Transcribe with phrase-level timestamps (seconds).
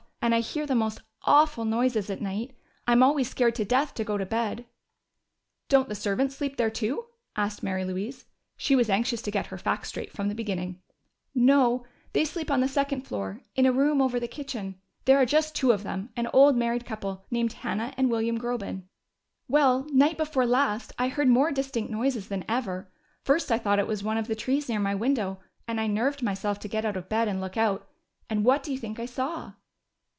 [0.23, 2.55] And I hear the most awful noises all night.
[2.87, 4.65] I'm always scared to death to go to bed."
[5.67, 8.25] "Don't the servants sleep there too?" asked Mary Louise.
[8.55, 10.79] She was anxious to get her facts straight from the beginning.
[11.33, 11.85] "No.
[12.13, 14.75] They sleep on the second floor, in a room over the kitchen.
[15.05, 18.83] There are just two of them an old married couple named Hannah and William Groben.
[19.47, 22.89] "Well, night before last I heard more distinct noises than ever.
[23.23, 26.21] First I thought it was one of the trees near my window, and I nerved
[26.21, 27.89] myself to get out of bed and look out.
[28.29, 29.53] And what do you think I saw?"